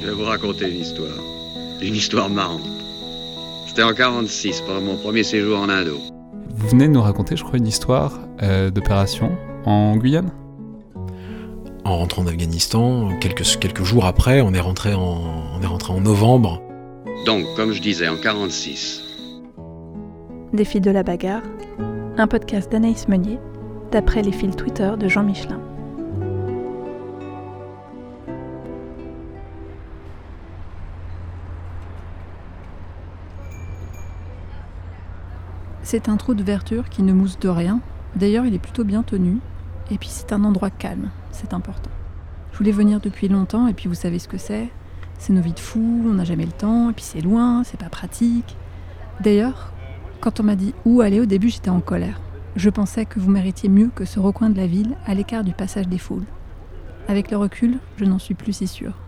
Je 0.00 0.06
vais 0.06 0.12
vous 0.12 0.24
raconter 0.24 0.70
une 0.70 0.80
histoire. 0.80 1.18
Une 1.82 1.94
histoire 1.94 2.30
marrante. 2.30 2.68
C'était 3.66 3.82
en 3.82 3.92
46, 3.92 4.62
pendant 4.62 4.80
mon 4.80 4.96
premier 4.96 5.24
séjour 5.24 5.58
en 5.58 5.68
Indo. 5.68 5.98
Vous 6.50 6.68
venez 6.68 6.86
de 6.86 6.92
nous 6.92 7.02
raconter, 7.02 7.36
je 7.36 7.42
crois, 7.42 7.58
une 7.58 7.66
histoire 7.66 8.20
euh, 8.42 8.70
d'opération 8.70 9.36
en 9.64 9.96
Guyane? 9.96 10.30
En 11.84 11.96
rentrant 11.98 12.22
d'Afghanistan, 12.22 13.10
quelques, 13.20 13.58
quelques 13.58 13.82
jours 13.82 14.04
après, 14.04 14.40
on 14.40 14.52
est, 14.54 14.60
rentré 14.60 14.94
en, 14.94 15.20
on 15.56 15.62
est 15.62 15.66
rentré 15.66 15.92
en 15.92 16.00
novembre. 16.00 16.62
Donc, 17.26 17.44
comme 17.56 17.72
je 17.72 17.80
disais, 17.80 18.08
en 18.08 18.16
46. 18.16 19.02
Des 20.52 20.64
filles 20.64 20.80
de 20.80 20.90
la 20.90 21.02
bagarre, 21.02 21.42
un 22.16 22.26
podcast 22.26 22.70
d'Anaïs 22.70 23.08
Meunier, 23.08 23.38
d'après 23.90 24.22
les 24.22 24.32
fils 24.32 24.54
Twitter 24.54 24.92
de 24.98 25.08
Jean 25.08 25.24
Michelin. 25.24 25.60
C'est 35.90 36.10
un 36.10 36.18
trou 36.18 36.34
de 36.34 36.42
verdure 36.42 36.90
qui 36.90 37.02
ne 37.02 37.14
mousse 37.14 37.38
de 37.38 37.48
rien. 37.48 37.80
D'ailleurs, 38.14 38.44
il 38.44 38.52
est 38.52 38.58
plutôt 38.58 38.84
bien 38.84 39.02
tenu. 39.02 39.38
Et 39.90 39.96
puis, 39.96 40.10
c'est 40.10 40.34
un 40.34 40.44
endroit 40.44 40.68
calme, 40.68 41.08
c'est 41.30 41.54
important. 41.54 41.88
Je 42.52 42.58
voulais 42.58 42.72
venir 42.72 43.00
depuis 43.00 43.26
longtemps, 43.26 43.66
et 43.68 43.72
puis 43.72 43.88
vous 43.88 43.94
savez 43.94 44.18
ce 44.18 44.28
que 44.28 44.36
c'est. 44.36 44.68
C'est 45.18 45.32
nos 45.32 45.40
vies 45.40 45.54
de 45.54 45.58
fous, 45.58 46.04
on 46.06 46.12
n'a 46.12 46.24
jamais 46.24 46.44
le 46.44 46.52
temps, 46.52 46.90
et 46.90 46.92
puis 46.92 47.04
c'est 47.04 47.22
loin, 47.22 47.64
c'est 47.64 47.80
pas 47.80 47.88
pratique. 47.88 48.54
D'ailleurs, 49.22 49.72
quand 50.20 50.40
on 50.40 50.42
m'a 50.42 50.56
dit 50.56 50.74
où 50.84 51.00
aller 51.00 51.20
au 51.20 51.24
début, 51.24 51.48
j'étais 51.48 51.70
en 51.70 51.80
colère. 51.80 52.20
Je 52.54 52.68
pensais 52.68 53.06
que 53.06 53.18
vous 53.18 53.30
méritiez 53.30 53.70
mieux 53.70 53.88
que 53.94 54.04
ce 54.04 54.20
recoin 54.20 54.50
de 54.50 54.58
la 54.58 54.66
ville, 54.66 54.94
à 55.06 55.14
l'écart 55.14 55.42
du 55.42 55.54
passage 55.54 55.88
des 55.88 55.96
foules. 55.96 56.26
Avec 57.08 57.30
le 57.30 57.38
recul, 57.38 57.78
je 57.96 58.04
n'en 58.04 58.18
suis 58.18 58.34
plus 58.34 58.52
si 58.52 58.66
sûre. 58.66 58.98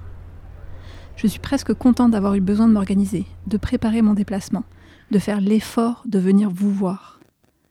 Je 1.17 1.27
suis 1.27 1.41
presque 1.41 1.75
contente 1.75 2.13
d'avoir 2.13 2.37
eu 2.37 2.41
besoin 2.41 2.69
de 2.69 2.73
m'organiser, 2.73 3.27
de 3.49 3.59
préparer 3.59 4.01
mon 4.01 4.15
déplacement, 4.15 4.65
de 5.11 5.19
faire 5.19 5.41
l'effort 5.41 6.03
de 6.07 6.19
venir 6.19 6.51
vous 6.51 6.73
voir. 6.73 7.21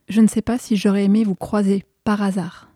Je 0.08 0.22
ne 0.22 0.28
sais 0.28 0.42
pas 0.42 0.58
si 0.58 0.76
j'aurais 0.76 1.06
aimé 1.06 1.24
vous 1.24 1.36
croiser 1.36 1.86
par 2.04 2.22
hasard. 2.22 2.70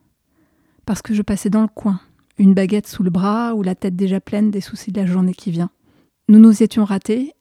Parce 0.85 1.01
que 1.01 1.13
je 1.13 1.21
passais 1.21 1.49
dans 1.49 1.61
le 1.61 1.67
coin, 1.67 1.99
une 2.37 2.53
baguette 2.53 2.87
sous 2.87 3.03
le 3.03 3.09
bras 3.09 3.55
ou 3.55 3.63
la 3.63 3.75
tête 3.75 3.95
déjà 3.95 4.19
pleine 4.19 4.51
des 4.51 4.61
soucis 4.61 4.91
de 4.91 4.99
la 4.99 5.07
journée 5.07 5.33
qui 5.33 5.51
vient. 5.51 5.69
Nous 6.29 6.39
nous 6.39 6.63
étions 6.63 6.85
ratés. 6.85 7.33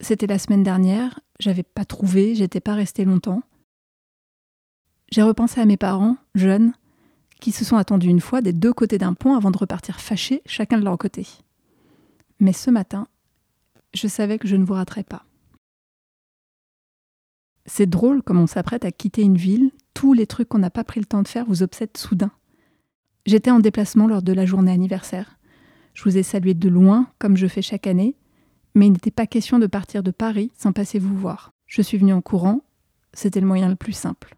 C'était 0.00 0.26
la 0.26 0.38
semaine 0.38 0.62
dernière. 0.62 1.20
J'avais 1.40 1.62
pas 1.62 1.84
trouvé, 1.84 2.34
j'étais 2.34 2.60
pas 2.60 2.74
restée 2.74 3.04
longtemps. 3.04 3.42
J'ai 5.12 5.22
repensé 5.22 5.60
à 5.60 5.66
mes 5.66 5.76
parents, 5.76 6.16
jeunes, 6.34 6.72
qui 7.40 7.52
se 7.52 7.64
sont 7.64 7.76
attendus 7.76 8.08
une 8.08 8.20
fois 8.20 8.40
des 8.40 8.52
deux 8.52 8.72
côtés 8.72 8.98
d'un 8.98 9.14
pont 9.14 9.36
avant 9.36 9.50
de 9.50 9.58
repartir 9.58 10.00
fâchés, 10.00 10.42
chacun 10.46 10.78
de 10.78 10.84
leur 10.84 10.98
côté. 10.98 11.26
Mais 12.40 12.52
ce 12.52 12.70
matin, 12.70 13.06
je 13.94 14.08
savais 14.08 14.38
que 14.38 14.48
je 14.48 14.56
ne 14.56 14.64
vous 14.64 14.74
raterais 14.74 15.04
pas. 15.04 15.24
C'est 17.66 17.88
drôle 17.88 18.22
comme 18.22 18.38
on 18.38 18.46
s'apprête 18.46 18.84
à 18.84 18.92
quitter 18.92 19.22
une 19.22 19.36
ville, 19.36 19.70
tous 19.92 20.12
les 20.12 20.26
trucs 20.26 20.48
qu'on 20.48 20.58
n'a 20.58 20.70
pas 20.70 20.84
pris 20.84 21.00
le 21.00 21.06
temps 21.06 21.22
de 21.22 21.28
faire 21.28 21.46
vous 21.46 21.62
obsèdent 21.62 21.96
soudain. 21.96 22.30
J'étais 23.26 23.50
en 23.50 23.58
déplacement 23.58 24.06
lors 24.06 24.22
de 24.22 24.32
la 24.32 24.46
journée 24.46 24.70
anniversaire. 24.72 25.38
Je 25.94 26.04
vous 26.04 26.16
ai 26.16 26.22
salué 26.22 26.54
de 26.54 26.68
loin, 26.68 27.10
comme 27.18 27.36
je 27.36 27.46
fais 27.48 27.62
chaque 27.62 27.86
année, 27.86 28.16
mais 28.74 28.86
il 28.86 28.92
n'était 28.92 29.10
pas 29.10 29.26
question 29.26 29.58
de 29.58 29.66
partir 29.66 30.02
de 30.02 30.10
Paris 30.10 30.52
sans 30.56 30.72
passer 30.72 30.98
vous 30.98 31.16
voir. 31.16 31.50
Je 31.66 31.82
suis 31.82 31.98
venue 31.98 32.12
en 32.12 32.20
courant, 32.20 32.60
c'était 33.12 33.40
le 33.40 33.46
moyen 33.46 33.68
le 33.68 33.76
plus 33.76 33.94
simple. 33.94 34.36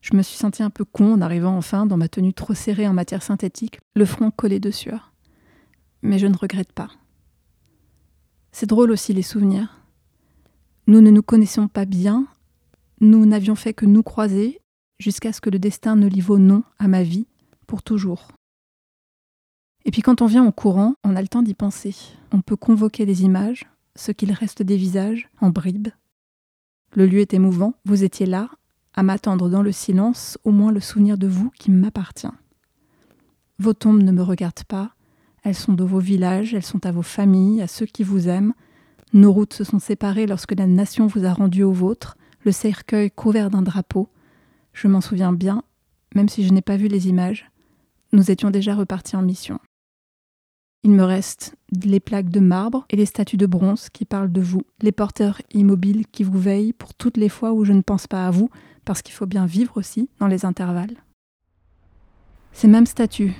Je 0.00 0.16
me 0.16 0.22
suis 0.22 0.36
sentie 0.36 0.62
un 0.62 0.70
peu 0.70 0.84
con 0.84 1.14
en 1.14 1.20
arrivant 1.20 1.56
enfin 1.56 1.84
dans 1.84 1.96
ma 1.96 2.08
tenue 2.08 2.32
trop 2.32 2.54
serrée 2.54 2.86
en 2.86 2.92
matière 2.92 3.22
synthétique, 3.22 3.80
le 3.96 4.04
front 4.04 4.30
collé 4.30 4.60
de 4.60 4.70
sueur. 4.70 5.12
Mais 6.02 6.18
je 6.18 6.28
ne 6.28 6.36
regrette 6.36 6.72
pas. 6.72 6.88
C'est 8.52 8.66
drôle 8.66 8.92
aussi 8.92 9.12
les 9.12 9.22
souvenirs. 9.22 9.82
Nous 10.86 11.00
ne 11.00 11.10
nous 11.10 11.22
connaissions 11.22 11.66
pas 11.66 11.84
bien, 11.84 12.28
nous 13.00 13.26
n'avions 13.26 13.54
fait 13.54 13.74
que 13.74 13.86
nous 13.86 14.02
croiser 14.02 14.60
jusqu'à 14.98 15.32
ce 15.32 15.40
que 15.40 15.50
le 15.50 15.58
destin 15.58 15.96
ne 15.96 16.08
vaut 16.20 16.38
non 16.38 16.62
à 16.78 16.88
ma 16.88 17.02
vie 17.02 17.26
pour 17.66 17.82
toujours. 17.82 18.28
Et 19.84 19.90
puis 19.90 20.02
quand 20.02 20.22
on 20.22 20.26
vient 20.26 20.44
en 20.44 20.52
courant, 20.52 20.94
on 21.04 21.14
a 21.14 21.22
le 21.22 21.28
temps 21.28 21.42
d'y 21.42 21.54
penser. 21.54 21.94
On 22.32 22.40
peut 22.40 22.56
convoquer 22.56 23.04
les 23.04 23.22
images, 23.22 23.66
ce 23.94 24.12
qu'il 24.12 24.32
reste 24.32 24.62
des 24.62 24.76
visages, 24.76 25.28
en 25.40 25.50
bribes. 25.50 25.88
Le 26.92 27.06
lieu 27.06 27.20
est 27.20 27.34
émouvant, 27.34 27.74
vous 27.84 28.02
étiez 28.02 28.26
là, 28.26 28.48
à 28.94 29.02
m'attendre 29.02 29.48
dans 29.50 29.62
le 29.62 29.72
silence, 29.72 30.38
au 30.44 30.50
moins 30.50 30.72
le 30.72 30.80
souvenir 30.80 31.18
de 31.18 31.26
vous 31.26 31.50
qui 31.50 31.70
m'appartient. 31.70 32.26
Vos 33.58 33.74
tombes 33.74 34.02
ne 34.02 34.12
me 34.12 34.22
regardent 34.22 34.64
pas, 34.64 34.92
elles 35.44 35.54
sont 35.54 35.74
de 35.74 35.84
vos 35.84 36.00
villages, 36.00 36.54
elles 36.54 36.64
sont 36.64 36.84
à 36.86 36.90
vos 36.90 37.02
familles, 37.02 37.62
à 37.62 37.68
ceux 37.68 37.86
qui 37.86 38.02
vous 38.02 38.28
aiment. 38.28 38.54
Nos 39.12 39.32
routes 39.32 39.54
se 39.54 39.62
sont 39.62 39.78
séparées 39.78 40.26
lorsque 40.26 40.56
la 40.56 40.66
nation 40.66 41.06
vous 41.06 41.24
a 41.24 41.32
rendu 41.32 41.62
au 41.62 41.72
vôtre, 41.72 42.16
le 42.46 42.52
cercueil 42.52 43.10
couvert 43.10 43.50
d'un 43.50 43.60
drapeau. 43.60 44.08
Je 44.72 44.86
m'en 44.86 45.00
souviens 45.00 45.32
bien, 45.32 45.64
même 46.14 46.28
si 46.28 46.46
je 46.46 46.52
n'ai 46.52 46.62
pas 46.62 46.76
vu 46.76 46.86
les 46.86 47.08
images. 47.08 47.50
Nous 48.12 48.30
étions 48.30 48.50
déjà 48.50 48.74
repartis 48.74 49.16
en 49.16 49.22
mission. 49.22 49.58
Il 50.84 50.92
me 50.92 51.02
reste 51.02 51.56
les 51.84 51.98
plaques 51.98 52.30
de 52.30 52.38
marbre 52.38 52.86
et 52.88 52.96
les 52.96 53.06
statues 53.06 53.36
de 53.36 53.46
bronze 53.46 53.88
qui 53.90 54.04
parlent 54.04 54.30
de 54.30 54.40
vous, 54.40 54.62
les 54.80 54.92
porteurs 54.92 55.42
immobiles 55.52 56.06
qui 56.06 56.22
vous 56.22 56.38
veillent 56.38 56.72
pour 56.72 56.94
toutes 56.94 57.16
les 57.16 57.28
fois 57.28 57.52
où 57.52 57.64
je 57.64 57.72
ne 57.72 57.82
pense 57.82 58.06
pas 58.06 58.28
à 58.28 58.30
vous, 58.30 58.48
parce 58.84 59.02
qu'il 59.02 59.14
faut 59.14 59.26
bien 59.26 59.46
vivre 59.46 59.76
aussi 59.76 60.08
dans 60.20 60.28
les 60.28 60.44
intervalles. 60.44 60.96
Ces 62.52 62.68
mêmes 62.68 62.86
statues 62.86 63.34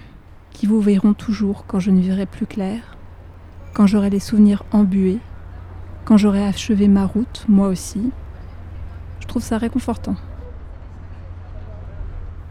qui 0.51 0.67
vous 0.67 0.81
veilleront 0.81 1.15
toujours 1.15 1.65
quand 1.67 1.79
je 1.79 1.93
ne 1.93 2.03
verrai 2.03 2.27
plus 2.27 2.47
clair, 2.47 2.97
quand 3.73 3.87
j'aurai 3.87 4.11
les 4.11 4.19
souvenirs 4.19 4.65
embués, 4.73 5.21
quand 6.05 6.17
j'aurai 6.17 6.45
achevé 6.45 6.89
ma 6.89 7.07
route, 7.07 7.45
moi 7.49 7.69
aussi. 7.69 8.11
Je 9.37 9.41
trouve 9.41 9.49
ça 9.51 9.59
réconfortant. 9.59 10.15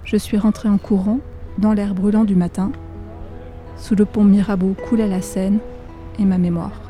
Je 0.04 0.18
suis 0.18 0.38
rentrée 0.38 0.70
en 0.70 0.78
courant, 0.78 1.18
dans 1.58 1.74
l'air 1.74 1.96
brûlant 1.96 2.26
du 2.26 2.36
matin. 2.36 2.72
Sous 3.76 3.96
le 3.96 4.06
pont 4.06 4.24
Mirabeau 4.24 4.76
coulait 4.88 5.08
la 5.08 5.24
Seine 5.24 5.58
et 6.20 6.26
ma 6.26 6.38
mémoire. 6.38 6.85